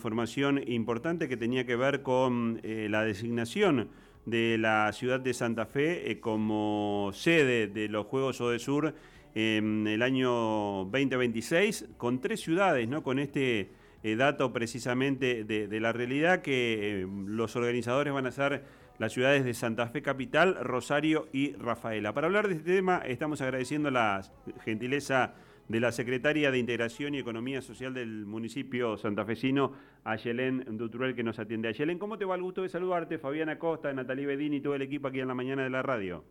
Información 0.00 0.62
importante 0.66 1.28
que 1.28 1.36
tenía 1.36 1.66
que 1.66 1.76
ver 1.76 2.00
con 2.00 2.58
eh, 2.62 2.88
la 2.88 3.04
designación 3.04 3.90
de 4.24 4.56
la 4.56 4.90
ciudad 4.94 5.20
de 5.20 5.34
Santa 5.34 5.66
Fe 5.66 6.10
eh, 6.10 6.20
como 6.20 7.10
sede 7.12 7.66
de 7.66 7.86
los 7.88 8.06
Juegos 8.06 8.40
Odesur 8.40 8.94
en 9.34 9.86
el 9.86 10.00
año 10.00 10.86
2026, 10.86 11.88
con 11.98 12.18
tres 12.18 12.40
ciudades, 12.40 12.88
¿no? 12.88 13.02
Con 13.02 13.18
este 13.18 13.72
eh, 14.02 14.16
dato 14.16 14.54
precisamente 14.54 15.44
de, 15.44 15.80
la 15.80 15.92
realidad 15.92 16.40
que 16.40 17.06
los 17.26 17.54
organizadores 17.54 18.14
van 18.14 18.24
a 18.24 18.32
ser 18.32 18.64
las 18.96 19.12
ciudades 19.12 19.44
de 19.44 19.52
Santa 19.52 19.86
Fe 19.88 20.00
Capital, 20.00 20.56
Rosario 20.62 21.28
y 21.30 21.52
Rafaela. 21.56 22.14
Para 22.14 22.28
hablar 22.28 22.48
de 22.48 22.54
este 22.54 22.76
tema 22.76 23.02
estamos 23.04 23.42
agradeciendo 23.42 23.90
la 23.90 24.22
gentileza 24.64 25.34
de 25.70 25.78
la 25.78 25.92
secretaria 25.92 26.50
de 26.50 26.58
Integración 26.58 27.14
y 27.14 27.20
Economía 27.20 27.62
Social 27.62 27.94
del 27.94 28.26
municipio 28.26 28.96
santafesino, 28.96 29.70
Ayelén 30.02 30.64
Dutruel, 30.76 31.14
que 31.14 31.22
nos 31.22 31.38
atiende. 31.38 31.68
Ayelén, 31.68 31.96
¿cómo 31.96 32.18
te 32.18 32.24
va? 32.24 32.34
El 32.34 32.42
gusto 32.42 32.62
de 32.62 32.68
saludarte. 32.68 33.18
Fabiana 33.18 33.56
Costa, 33.56 33.92
Natalie 33.92 34.26
Bedini 34.26 34.56
y 34.56 34.60
todo 34.60 34.74
el 34.74 34.82
equipo 34.82 35.06
aquí 35.06 35.20
en 35.20 35.28
la 35.28 35.34
mañana 35.34 35.62
de 35.62 35.70
la 35.70 35.80
radio. 35.80 36.24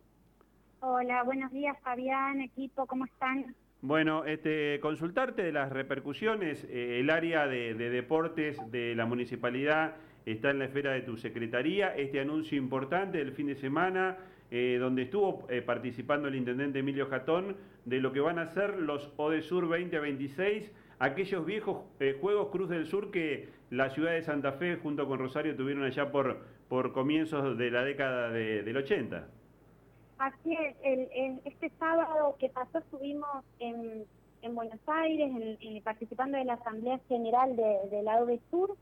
Hola, 0.80 1.22
buenos 1.22 1.50
días 1.52 1.74
Fabián, 1.82 2.42
equipo, 2.42 2.86
¿cómo 2.86 3.06
están? 3.06 3.54
Bueno, 3.80 4.26
este, 4.26 4.78
consultarte 4.80 5.42
de 5.42 5.52
las 5.52 5.72
repercusiones, 5.72 6.64
eh, 6.64 7.00
el 7.00 7.08
área 7.08 7.46
de, 7.46 7.72
de 7.72 7.88
deportes 7.88 8.58
de 8.70 8.94
la 8.94 9.06
municipalidad 9.06 9.94
está 10.26 10.50
en 10.50 10.58
la 10.58 10.66
esfera 10.66 10.92
de 10.92 11.00
tu 11.00 11.16
secretaría, 11.16 11.96
este 11.96 12.20
anuncio 12.20 12.58
importante 12.58 13.16
del 13.16 13.32
fin 13.32 13.46
de 13.46 13.56
semana, 13.56 14.18
eh, 14.50 14.78
donde 14.80 15.02
estuvo 15.02 15.46
eh, 15.48 15.62
participando 15.62 16.26
el 16.26 16.34
intendente 16.34 16.80
Emilio 16.80 17.06
Jatón, 17.06 17.56
de 17.84 18.00
lo 18.00 18.12
que 18.12 18.20
van 18.20 18.38
a 18.38 18.46
ser 18.46 18.78
los 18.78 19.12
ODESUR 19.16 19.68
2026, 19.68 20.70
aquellos 20.98 21.44
viejos 21.44 21.84
eh, 21.98 22.16
Juegos 22.20 22.48
Cruz 22.50 22.68
del 22.68 22.86
Sur 22.86 23.10
que 23.10 23.48
la 23.70 23.90
ciudad 23.90 24.12
de 24.12 24.22
Santa 24.22 24.52
Fe 24.52 24.76
junto 24.76 25.06
con 25.06 25.18
Rosario 25.18 25.56
tuvieron 25.56 25.84
allá 25.84 26.10
por, 26.12 26.44
por 26.68 26.92
comienzos 26.92 27.56
de 27.56 27.70
la 27.70 27.82
década 27.82 28.30
de, 28.30 28.62
del 28.62 28.76
80. 28.76 29.26
Así 30.18 30.52
es, 30.52 30.76
el, 30.82 31.40
este 31.46 31.70
sábado 31.78 32.36
que 32.38 32.50
pasó 32.50 32.78
estuvimos 32.78 33.44
en, 33.58 34.04
en 34.42 34.54
Buenos 34.54 34.80
Aires 34.86 35.30
en, 35.34 35.56
en, 35.60 35.82
participando 35.82 36.36
de 36.36 36.44
la 36.44 36.54
Asamblea 36.54 37.00
General 37.08 37.56
de, 37.56 37.88
de 37.90 38.02
la 38.02 38.20
ODESUR, 38.20 38.76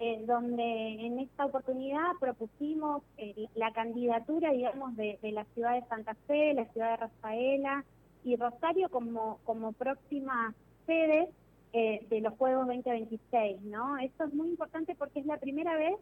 eh, 0.00 0.24
donde 0.26 0.62
en 0.62 1.20
esta 1.20 1.46
oportunidad 1.46 2.12
propusimos 2.18 3.02
eh, 3.18 3.46
la 3.54 3.72
candidatura, 3.72 4.50
digamos, 4.50 4.96
de, 4.96 5.18
de, 5.22 5.30
la 5.30 5.44
ciudad 5.54 5.74
de 5.74 5.86
Santa 5.86 6.16
Fe, 6.26 6.54
la 6.54 6.64
ciudad 6.72 6.90
de 6.92 6.96
Rafaela 6.96 7.84
y 8.24 8.36
Rosario 8.36 8.88
como, 8.90 9.38
como 9.44 9.72
próxima 9.72 10.54
sede 10.86 11.28
eh, 11.72 12.06
de 12.10 12.20
los 12.20 12.34
Juegos 12.34 12.66
2026, 12.66 13.62
¿no? 13.62 13.98
Esto 13.98 14.24
es 14.24 14.34
muy 14.34 14.48
importante 14.48 14.94
porque 14.94 15.20
es 15.20 15.26
la 15.26 15.36
primera 15.38 15.76
vez 15.76 15.94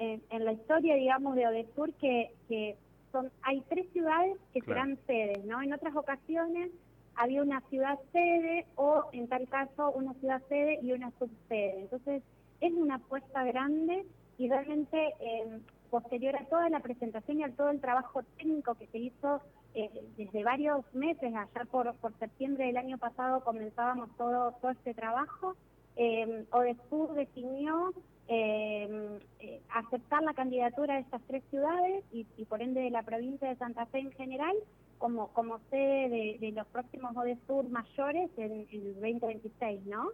en 0.00 0.44
la 0.44 0.52
historia, 0.52 0.94
digamos, 0.94 1.34
de 1.34 1.44
Odesur 1.48 1.92
que, 1.94 2.30
que 2.48 2.76
son 3.12 3.30
hay 3.42 3.62
tres 3.68 3.86
ciudades 3.92 4.36
que 4.52 4.60
claro. 4.60 4.82
serán 4.82 4.98
sedes, 5.06 5.44
¿no? 5.44 5.62
En 5.62 5.72
otras 5.72 5.94
ocasiones 5.96 6.70
había 7.14 7.42
una 7.42 7.60
ciudad 7.62 7.98
sede 8.12 8.66
o, 8.76 9.04
en 9.12 9.28
tal 9.28 9.48
caso, 9.48 9.90
una 9.92 10.14
ciudad 10.14 10.42
sede 10.48 10.78
y 10.82 10.92
una 10.92 11.10
subsede. 11.18 11.80
Entonces, 11.80 12.22
es 12.60 12.72
una 12.72 12.96
apuesta 12.96 13.44
grande 13.44 14.06
y 14.38 14.48
realmente 14.48 15.14
eh, 15.20 15.60
posterior 15.90 16.36
a 16.36 16.44
toda 16.46 16.68
la 16.68 16.80
presentación 16.80 17.40
y 17.40 17.44
a 17.44 17.50
todo 17.50 17.70
el 17.70 17.80
trabajo 17.80 18.22
técnico 18.36 18.74
que 18.74 18.86
se 18.88 18.98
hizo 18.98 19.40
eh, 19.74 19.90
desde 20.16 20.44
varios 20.44 20.84
meses, 20.94 21.34
allá 21.34 21.64
por, 21.70 21.94
septiembre 22.18 22.66
del 22.66 22.76
año 22.76 22.98
pasado 22.98 23.40
comenzábamos 23.44 24.08
todo, 24.16 24.54
este 24.70 24.94
trabajo, 24.94 25.56
eh, 25.96 26.44
Odesur 26.52 27.14
definió 27.14 27.92
eh, 28.28 29.18
eh, 29.40 29.60
aceptar 29.70 30.22
la 30.22 30.34
candidatura 30.34 30.94
de 30.94 31.00
estas 31.00 31.22
tres 31.26 31.42
ciudades 31.50 32.04
y, 32.12 32.24
por 32.44 32.60
ende 32.60 32.82
de 32.82 32.90
la 32.90 33.02
provincia 33.02 33.48
de 33.48 33.56
Santa 33.56 33.86
Fe 33.86 34.00
en 34.00 34.12
general 34.12 34.54
como, 34.98 35.28
como 35.28 35.58
sede 35.70 36.08
de, 36.08 36.36
de 36.38 36.52
los 36.52 36.66
próximos 36.66 37.16
Odesur 37.16 37.68
mayores 37.70 38.30
en, 38.36 38.66
en 38.70 38.86
el 38.86 38.94
2026, 38.94 39.86
¿no? 39.86 40.10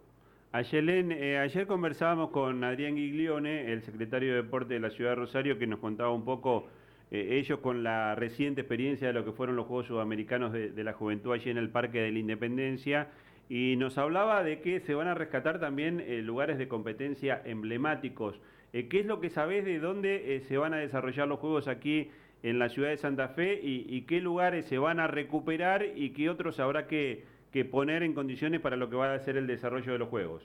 Ayelén, 0.55 1.11
eh, 1.11 1.37
ayer 1.37 1.67
conversábamos 1.67 2.29
con 2.29 2.63
Adrián 2.63 2.95
Giglione, 2.95 3.73
el 3.73 3.81
secretario 3.81 4.29
de 4.29 4.43
Deporte 4.43 4.75
de 4.75 4.79
la 4.79 4.89
Ciudad 4.89 5.09
de 5.09 5.15
Rosario, 5.17 5.59
que 5.59 5.67
nos 5.67 5.79
contaba 5.79 6.11
un 6.11 6.23
poco 6.23 6.69
eh, 7.11 7.27
ellos 7.31 7.59
con 7.59 7.83
la 7.83 8.15
reciente 8.15 8.61
experiencia 8.61 9.07
de 9.07 9.13
lo 9.13 9.25
que 9.25 9.33
fueron 9.33 9.57
los 9.57 9.65
Juegos 9.65 9.87
Sudamericanos 9.87 10.53
de, 10.53 10.81
la 10.81 10.93
Juventud 10.93 11.33
allí 11.33 11.49
en 11.49 11.57
el 11.57 11.71
Parque 11.71 11.99
de 11.99 12.13
la 12.13 12.19
Independencia, 12.19 13.09
y 13.49 13.75
nos 13.75 13.97
hablaba 13.97 14.45
de 14.45 14.61
que 14.61 14.79
se 14.79 14.95
van 14.95 15.09
a 15.09 15.13
rescatar 15.13 15.59
también 15.59 15.99
eh, 15.99 16.21
lugares 16.21 16.57
de 16.57 16.69
competencia 16.69 17.41
emblemáticos. 17.43 18.39
¿Qué 18.71 18.99
es 19.01 19.05
lo 19.05 19.19
que 19.19 19.29
sabés 19.29 19.65
de 19.65 19.79
dónde 19.79 20.41
se 20.47 20.57
van 20.57 20.73
a 20.73 20.77
desarrollar 20.77 21.27
los 21.27 21.39
Juegos 21.39 21.67
aquí 21.67 22.11
en 22.43 22.59
la 22.59 22.69
ciudad 22.69 22.89
de 22.89 22.97
Santa 22.97 23.27
Fe 23.27 23.59
y, 23.61 23.85
y 23.89 24.03
qué 24.03 24.21
lugares 24.21 24.67
se 24.67 24.77
van 24.77 25.01
a 25.01 25.07
recuperar 25.07 25.85
y 25.95 26.11
qué 26.11 26.29
otros 26.29 26.61
habrá 26.61 26.87
que 26.87 27.23
que 27.55 27.63
poner 27.63 28.03
en 28.03 28.13
condiciones 28.13 28.59
para 28.59 28.75
lo 28.75 28.89
que 28.89 28.97
va 28.97 29.13
a 29.13 29.19
ser 29.19 29.37
el 29.37 29.47
desarrollo 29.47 29.93
de 29.93 29.97
los 29.97 30.09
Juegos? 30.09 30.43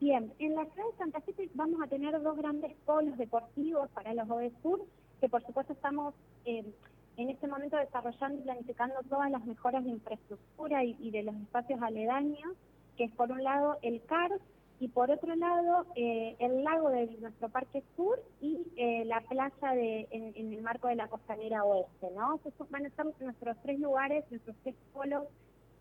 Bien, 0.00 0.32
en 0.38 0.54
la 0.54 0.64
ciudad 0.64 0.88
de 0.90 0.96
Santa 0.96 1.20
Fe 1.20 1.50
vamos 1.52 1.82
a 1.82 1.86
tener 1.86 2.18
dos 2.22 2.38
grandes 2.38 2.72
polos 2.86 3.18
deportivos 3.18 3.90
para 3.90 4.14
los 4.14 4.30
ODESUR, 4.30 4.86
que 5.20 5.28
por 5.28 5.44
supuesto 5.44 5.74
estamos 5.74 6.14
eh, 6.46 6.64
en 7.18 7.28
este 7.28 7.46
momento 7.46 7.76
desarrollando 7.76 8.38
y 8.38 8.42
planificando 8.42 8.94
todas 9.06 9.30
las 9.30 9.44
mejoras 9.44 9.84
de 9.84 9.90
infraestructura 9.90 10.82
y, 10.82 11.10
de 11.10 11.24
los 11.24 11.34
espacios 11.34 11.82
aledaños, 11.82 12.56
que 12.96 13.04
es 13.04 13.10
por 13.10 13.30
un 13.30 13.44
lado 13.44 13.76
el 13.82 14.00
CAR 14.06 14.30
y 14.80 14.88
por 14.88 15.10
otro 15.10 15.36
lado 15.36 15.84
eh, 15.94 16.36
el 16.38 16.64
lago 16.64 16.88
de 16.88 17.06
nuestro 17.20 17.50
Parque 17.50 17.82
Sur 17.96 18.18
y 18.40 18.62
eh, 18.78 19.04
la 19.04 19.20
playa 19.20 19.74
de, 19.74 20.08
en, 20.10 20.32
en, 20.36 20.54
el 20.54 20.62
marco 20.62 20.88
de 20.88 20.96
la 20.96 21.06
costanera 21.06 21.64
oeste, 21.64 22.08
¿no? 22.16 22.40
Van 22.70 22.86
a 22.86 22.88
ser 22.88 23.04
nuestros 23.20 23.56
tres 23.62 23.78
lugares, 23.78 24.24
nuestros 24.30 24.56
tres 24.62 24.74
polos 24.94 25.24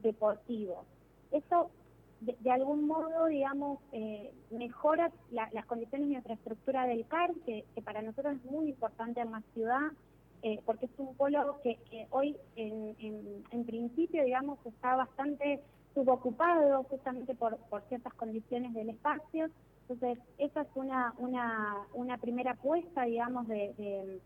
deportivo. 0.03 0.85
Eso, 1.31 1.71
de, 2.21 2.51
algún 2.51 2.87
modo, 2.87 3.25
digamos, 3.25 3.79
eh, 3.91 4.31
mejora 4.51 5.11
la, 5.31 5.49
las 5.51 5.65
condiciones 5.65 6.09
de 6.09 6.15
infraestructura 6.15 6.85
del 6.85 7.07
CAR, 7.07 7.31
que, 7.45 7.65
para 7.83 8.01
nosotros 8.01 8.35
es 8.35 8.51
muy 8.51 8.69
importante 8.69 9.21
en 9.21 9.31
la 9.31 9.41
ciudad, 9.53 9.91
eh, 10.43 10.59
porque 10.65 10.85
es 10.85 10.91
un 10.97 11.15
polo 11.15 11.59
que, 11.63 11.77
hoy, 12.11 12.37
en, 12.55 13.65
principio, 13.65 14.23
digamos, 14.23 14.59
está 14.65 14.95
bastante 14.95 15.61
subocupado 15.93 16.83
justamente 16.83 17.33
por, 17.35 17.57
ciertas 17.89 18.13
condiciones 18.13 18.73
del 18.73 18.89
espacio. 18.89 19.49
Entonces, 19.87 20.23
esa 20.37 20.61
es 20.61 20.67
una, 20.75 22.17
primera 22.21 22.51
apuesta, 22.51 23.03
digamos, 23.03 23.47
de, 23.47 24.19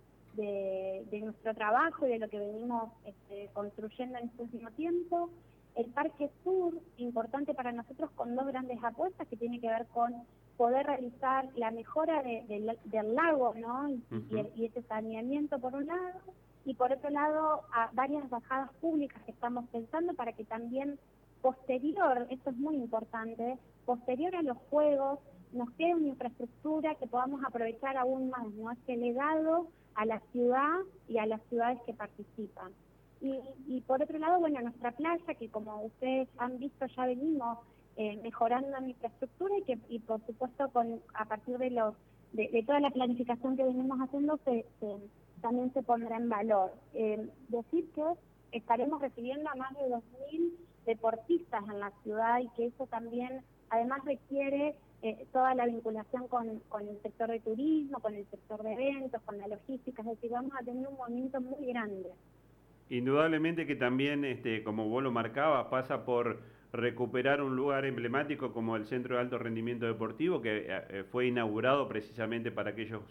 nuestro 1.22 1.54
trabajo 1.56 2.06
y 2.06 2.12
de 2.12 2.20
lo 2.20 2.30
que 2.30 2.40
venimos 2.40 2.92
este, 3.06 3.50
construyendo 3.54 4.18
en 4.18 4.26
este 4.26 4.44
último 4.44 4.72
tiempo. 4.72 5.30
El 5.78 5.86
Parque 5.92 6.30
Sur, 6.44 6.74
importante 6.98 7.54
para 7.54 7.72
nosotros 7.72 8.10
con 8.16 8.36
dos 8.36 8.48
grandes 8.48 8.84
apuestas 8.84 9.28
que 9.28 9.38
tiene 9.38 9.60
que 9.60 9.68
ver 9.68 9.86
con 9.88 10.12
poder 10.58 10.88
realizar 10.88 11.48
la 11.56 11.70
mejora 11.70 12.24
de, 12.24 12.44
de, 12.48 12.78
del 12.86 13.14
lago, 13.14 13.54
¿no? 13.56 13.88
Y, 13.90 13.94
uh 13.94 14.16
-huh. 14.16 14.52
y, 14.56 14.62
y, 14.64 14.66
ese 14.66 14.82
saneamiento 14.84 15.60
por 15.60 15.76
un 15.76 15.86
lado, 15.86 16.20
y 16.66 16.74
por 16.74 16.92
otro 16.92 17.10
lado 17.12 17.62
a 17.74 17.92
varias 17.94 18.28
bajadas 18.30 18.74
públicas 18.82 19.22
que 19.24 19.32
estamos 19.32 19.66
pensando 19.70 20.14
para 20.16 20.34
que 20.34 20.44
también 20.44 21.00
posterior, 21.42 22.26
esto 22.30 22.50
es 22.50 22.58
muy 22.58 22.76
importante, 22.76 23.58
posterior 23.86 24.36
a 24.36 24.42
los 24.42 24.58
juegos 24.70 25.20
nos 25.54 25.70
quede 25.72 25.96
una 25.96 26.08
infraestructura 26.08 26.96
que 26.96 27.08
podamos 27.08 27.42
aprovechar 27.46 27.98
aún 27.98 28.30
más, 28.30 28.48
¿no? 28.54 28.72
Este 28.72 28.98
legado 28.98 29.68
a 29.96 30.06
la 30.06 30.20
ciudad 30.32 30.80
y 31.08 31.20
a 31.20 31.26
las 31.26 31.42
ciudades 31.50 31.80
que 31.86 31.94
participan. 31.94 32.72
Y, 33.20 33.82
por 33.82 34.02
otro 34.02 34.18
lado, 34.20 34.40
bueno, 34.40 34.62
nuestra 34.62 34.92
playa, 34.92 35.34
que 35.40 35.50
como 35.50 35.84
ustedes 35.84 36.28
han 36.38 36.60
visto 36.60 36.86
ya 36.86 37.06
venimos 37.06 37.60
eh, 37.96 38.18
mejorando 38.22 38.78
en 38.78 38.90
infraestructura 38.90 39.58
y 39.58 39.64
que 39.64 39.80
y 39.90 40.00
por 40.00 40.24
supuesto 40.28 40.70
con 40.70 41.02
a 41.16 41.26
partir 41.26 41.58
de 41.58 41.72
los 41.72 41.96
de, 42.34 42.48
de 42.50 42.64
toda 42.64 42.80
la 42.80 42.92
planificación 42.92 43.58
que 43.58 43.64
venimos 43.64 43.98
haciendo 44.00 44.38
se, 44.46 44.66
se, 44.80 44.98
también 45.42 45.74
se 45.74 45.84
pondrá 45.84 46.18
en 46.18 46.30
valor. 46.30 46.74
Eh, 46.94 47.30
decir 47.50 47.90
que 47.94 48.04
estaremos 48.52 49.02
recibiendo 49.02 49.50
a 49.50 49.56
más 49.56 49.74
de 49.74 49.90
2.000 49.90 50.52
deportistas 50.86 51.64
en 51.70 51.80
la 51.80 51.92
ciudad 52.04 52.40
y 52.40 52.50
que 52.50 52.68
eso 52.68 52.88
también 52.88 53.42
además 53.70 54.04
requiere 54.06 54.76
eh, 55.02 55.28
toda 55.32 55.54
la 55.54 55.66
vinculación 55.66 56.28
con, 56.28 56.60
con 56.70 56.88
el 56.88 57.00
sector 57.02 57.30
de 57.30 57.40
turismo, 57.40 58.00
con 58.00 58.16
el 58.16 58.26
sector 58.30 58.64
de 58.64 58.74
eventos, 58.74 59.22
con 59.24 59.38
la 59.38 59.48
logística, 59.48 60.02
es 60.02 60.08
decir, 60.08 60.32
vamos 60.32 60.54
a 60.60 60.64
tener 60.64 60.88
un 60.88 60.96
movimiento 60.96 61.40
muy 61.42 61.68
grande. 61.68 62.10
Indudablemente 62.90 63.66
que 63.66 63.76
también, 63.76 64.24
este, 64.24 64.64
como 64.64 64.88
vos 64.88 65.04
lo 65.04 65.12
marcabas, 65.12 65.68
pasa 65.68 66.06
por 66.06 66.40
recuperar 66.72 67.42
un 67.42 67.56
lugar 67.56 67.86
emblemático 67.86 68.54
como 68.54 68.76
el 68.76 68.86
Centro 68.86 69.16
de 69.16 69.22
Alto 69.22 69.38
Rendimiento 69.38 69.86
Deportivo, 69.86 70.42
que 70.42 70.66
eh, 70.68 71.04
fue 71.12 71.28
inaugurado 71.28 71.88
precisamente 71.88 72.52
para 72.52 72.72
aquellos 72.72 73.02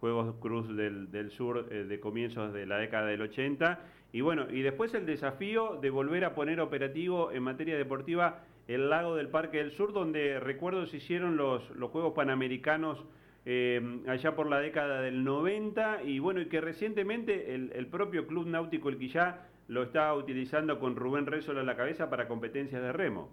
Juegos 0.00 0.34
Cruz 0.40 0.74
del, 0.74 1.10
del 1.10 1.30
Sur 1.30 1.68
eh, 1.70 1.84
de 1.84 2.00
comienzos 2.00 2.52
de 2.52 2.66
la 2.66 2.78
década 2.78 3.06
del 3.06 3.20
80. 3.22 3.78
Y 4.12 4.22
bueno, 4.22 4.46
y 4.50 4.62
después 4.62 4.94
el 4.94 5.06
desafío 5.06 5.78
de 5.80 5.90
volver 5.90 6.24
a 6.24 6.34
poner 6.34 6.60
operativo 6.60 7.30
en 7.30 7.42
materia 7.42 7.76
deportiva 7.76 8.40
el 8.66 8.88
lago 8.90 9.16
del 9.16 9.28
Parque 9.28 9.58
del 9.58 9.72
Sur, 9.72 9.92
donde 9.92 10.40
recuerdo 10.40 10.86
se 10.86 10.96
hicieron 10.96 11.36
los, 11.36 11.68
los 11.70 11.90
Juegos 11.90 12.14
Panamericanos 12.14 13.04
eh, 13.46 14.02
allá 14.06 14.34
por 14.34 14.48
la 14.48 14.60
década 14.60 15.00
del 15.00 15.24
90 15.24 16.02
y 16.04 16.18
bueno, 16.18 16.40
y 16.40 16.48
que 16.48 16.60
recientemente 16.60 17.54
el, 17.54 17.86
propio 17.86 18.26
Club 18.26 18.46
Náutico 18.46 18.88
El 18.88 18.98
Quillá 18.98 19.46
lo 19.68 19.84
está 19.84 20.14
utilizando 20.14 20.78
con 20.78 20.96
Rubén 20.96 21.26
Rézola 21.26 21.60
a 21.60 21.64
la 21.64 21.76
cabeza 21.76 22.10
para 22.10 22.28
competencias 22.28 22.82
de 22.82 22.92
remo. 22.92 23.28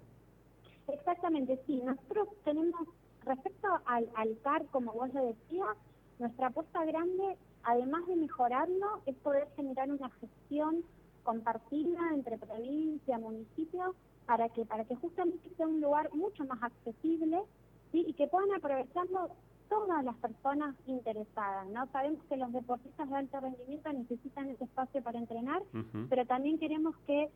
Exactamente, 0.87 1.59
sí. 1.65 1.81
Nosotros 1.83 2.29
tenemos, 2.45 2.87
respecto 3.25 3.67
al, 3.85 4.07
al 4.15 4.37
CAR, 4.43 4.65
como 4.71 4.93
vos 4.93 5.13
lo 5.13 5.25
decías, 5.25 5.75
nuestra 6.19 6.47
apuesta 6.47 6.85
grande, 6.85 7.37
además 7.63 8.07
de 8.07 8.15
mejorarlo, 8.15 9.01
es 9.05 9.15
poder 9.15 9.47
generar 9.55 9.91
una 9.91 10.09
gestión 10.21 10.83
compartida 11.23 11.99
entre 12.13 12.37
provincia, 12.37 13.19
municipio, 13.19 13.93
para 14.25 14.47
que, 14.49 14.65
para 14.65 14.85
que 14.85 14.95
justamente 14.95 15.49
sea 15.57 15.67
un 15.67 15.81
lugar 15.81 16.13
mucho 16.13 16.45
más 16.45 16.63
accesible 16.63 17.41
y 17.91 18.13
que 18.13 18.27
puedan 18.27 18.53
aprovecharlo 18.53 19.29
todas 19.69 20.03
las 20.03 20.15
personas 20.17 20.75
interesadas, 20.85 21.67
¿no? 21.67 21.87
Sabemos 21.87 22.23
que 22.29 22.37
los 22.37 22.51
deportistas 22.51 23.09
de 23.09 23.15
alto 23.15 23.39
rendimiento 23.39 23.91
necesitan 23.93 24.49
ese 24.49 24.63
espacio 24.65 25.01
para 25.03 25.19
entrenar, 25.19 25.61
pero 26.09 26.25
también 26.25 26.59
queremos 26.59 26.95
que 27.05 27.29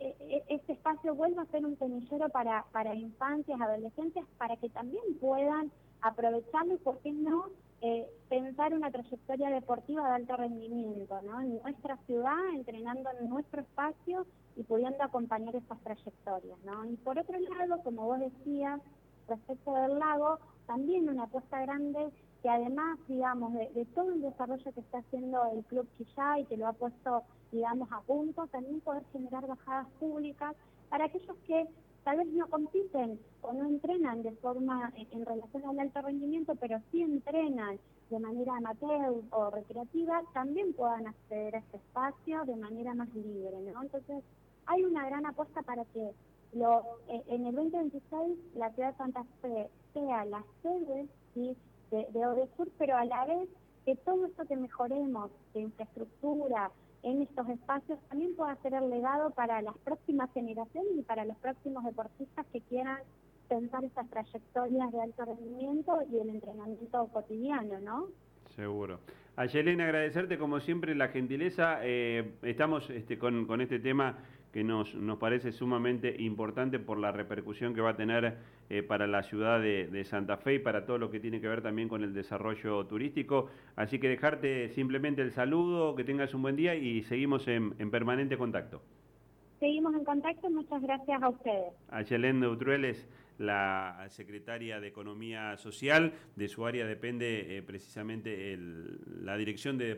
eh, 0.00 0.44
este 0.48 0.72
espacio 0.72 1.14
vuelva 1.14 1.42
a 1.42 1.46
ser 1.46 1.64
un 1.64 1.78
semillero 1.78 2.28
para, 2.28 2.64
para 2.72 2.94
infancias, 2.94 3.60
adolescentes, 3.60 4.24
para 4.38 4.56
que 4.56 4.68
también 4.68 5.02
puedan 5.20 5.70
aprovecharlo 6.00 6.74
y, 6.74 6.78
¿por 6.78 6.98
qué 6.98 7.12
no?, 7.12 7.46
eh, 7.84 8.06
pensar 8.28 8.72
una 8.74 8.92
trayectoria 8.92 9.50
deportiva 9.50 10.06
de 10.08 10.14
alto 10.14 10.36
rendimiento, 10.36 11.20
¿no? 11.22 11.40
En 11.40 11.60
nuestra 11.60 11.96
ciudad, 12.06 12.38
entrenando 12.54 13.10
en 13.20 13.28
nuestro 13.28 13.60
espacio 13.60 14.24
y 14.56 14.62
pudiendo 14.62 15.02
acompañar 15.02 15.56
esas 15.56 15.80
trayectorias, 15.80 16.58
¿no? 16.64 16.84
Y 16.84 16.96
por 16.96 17.18
otro 17.18 17.36
lado, 17.40 17.82
como 17.82 18.04
vos 18.04 18.20
decías, 18.20 18.80
respecto 19.28 19.74
del 19.74 19.98
lago, 19.98 20.38
también 20.66 21.08
una 21.08 21.24
apuesta 21.24 21.60
grande 21.62 22.10
que 22.42 22.48
además, 22.48 22.98
digamos, 23.06 23.54
de, 23.54 23.86
todo 23.94 24.12
el 24.12 24.20
desarrollo 24.20 24.72
que 24.72 24.80
está 24.80 24.98
haciendo 24.98 25.44
el 25.52 25.64
Club 25.64 25.86
Quillá 25.96 26.40
y 26.40 26.44
que 26.46 26.56
lo 26.56 26.66
ha 26.66 26.72
puesto, 26.72 27.22
digamos, 27.52 27.90
a 27.92 28.00
punto, 28.00 28.46
también 28.48 28.80
poder 28.80 29.04
generar 29.12 29.46
bajadas 29.46 29.86
públicas 30.00 30.56
para 30.90 31.04
aquellos 31.04 31.36
que 31.46 31.68
tal 32.02 32.16
vez 32.16 32.26
no 32.32 32.48
compiten 32.48 33.20
o 33.42 33.52
no 33.52 33.64
entrenan 33.64 34.22
de 34.22 34.32
forma 34.32 34.92
en, 34.96 35.24
relación 35.24 35.64
al 35.64 35.78
alto 35.78 36.02
rendimiento, 36.02 36.56
pero 36.56 36.80
sí 36.90 37.02
entrenan 37.02 37.78
de 38.10 38.18
manera 38.18 38.56
amateur 38.56 39.22
o 39.30 39.50
recreativa, 39.50 40.22
también 40.34 40.72
puedan 40.74 41.06
acceder 41.06 41.54
a 41.54 41.58
este 41.58 41.76
espacio 41.76 42.44
de 42.44 42.56
manera 42.56 42.92
más 42.94 43.08
libre, 43.14 43.56
¿no? 43.72 43.82
Entonces, 43.82 44.24
hay 44.66 44.84
una 44.84 45.06
gran 45.06 45.26
apuesta 45.26 45.62
para 45.62 45.84
que 45.86 46.10
lo, 46.52 46.98
eh, 47.08 47.22
en 47.28 47.46
el 47.46 47.54
2026 47.54 48.38
la 48.54 48.70
ciudad 48.72 48.92
de 48.92 48.98
Santa 48.98 49.24
Fe 49.40 49.70
sea 49.92 50.24
la 50.24 50.44
sede 50.62 51.06
de, 51.34 51.56
de 51.90 52.26
Odesur, 52.26 52.70
pero 52.78 52.96
a 52.96 53.04
la 53.04 53.24
vez 53.24 53.48
que 53.84 53.96
todo 53.96 54.26
esto 54.26 54.46
que 54.46 54.56
mejoremos 54.56 55.30
de 55.54 55.60
infraestructura 55.62 56.70
en 57.02 57.22
estos 57.22 57.48
espacios 57.48 57.98
también 58.08 58.36
pueda 58.36 58.54
ser 58.56 58.74
el 58.74 58.88
legado 58.88 59.30
para 59.30 59.60
las 59.60 59.76
próximas 59.78 60.32
generaciones 60.32 60.92
y 60.96 61.02
para 61.02 61.24
los 61.24 61.36
próximos 61.38 61.84
deportistas 61.84 62.46
que 62.52 62.60
quieran 62.62 62.98
pensar 63.48 63.84
esas 63.84 64.08
trayectorias 64.08 64.92
de 64.92 65.02
alto 65.02 65.24
rendimiento 65.24 65.98
y 66.10 66.18
el 66.18 66.30
entrenamiento 66.30 67.06
cotidiano, 67.12 67.80
¿no? 67.80 68.06
Seguro. 68.54 68.98
A 69.34 69.46
Yelena, 69.46 69.84
agradecerte 69.84 70.36
como 70.36 70.60
siempre 70.60 70.94
la 70.94 71.08
gentileza. 71.08 71.78
Eh, 71.82 72.32
estamos 72.42 72.90
este, 72.90 73.18
con, 73.18 73.46
con 73.46 73.60
este 73.60 73.78
tema 73.78 74.18
que 74.52 74.62
nos, 74.62 74.94
nos 74.94 75.18
parece 75.18 75.50
sumamente 75.50 76.14
importante 76.18 76.78
por 76.78 76.98
la 76.98 77.10
repercusión 77.10 77.74
que 77.74 77.80
va 77.80 77.90
a 77.90 77.96
tener 77.96 78.36
eh, 78.68 78.82
para 78.82 79.06
la 79.06 79.22
ciudad 79.22 79.60
de, 79.60 80.04
Santa 80.04 80.36
Fe 80.36 80.54
y 80.54 80.58
para 80.58 80.84
todo 80.84 80.98
lo 80.98 81.10
que 81.10 81.20
tiene 81.20 81.40
que 81.40 81.48
ver 81.48 81.62
también 81.62 81.88
con 81.88 82.04
el 82.04 82.12
desarrollo 82.12 82.86
turístico. 82.86 83.48
Así 83.76 83.98
que 83.98 84.08
dejarte 84.08 84.68
simplemente 84.70 85.22
el 85.22 85.32
saludo, 85.32 85.96
que 85.96 86.04
tengas 86.04 86.34
un 86.34 86.42
buen 86.42 86.56
día 86.56 86.74
y 86.74 87.02
seguimos 87.04 87.48
en, 87.48 87.72
permanente 87.90 88.36
contacto. 88.36 88.82
Seguimos 89.58 89.94
en 89.94 90.04
contacto, 90.04 90.50
muchas 90.50 90.82
gracias 90.82 91.22
a 91.22 91.28
ustedes. 91.30 91.72
A 91.88 92.02
Yelén 92.02 92.44
Utrueles, 92.44 93.08
la 93.38 94.06
secretaria 94.10 94.80
de 94.80 94.88
Economía 94.88 95.56
Social, 95.56 96.12
de 96.36 96.48
su 96.48 96.66
área 96.66 96.86
depende 96.86 97.56
eh, 97.56 97.62
precisamente 97.62 98.56
la 99.22 99.36
dirección 99.36 99.78
de 99.78 99.90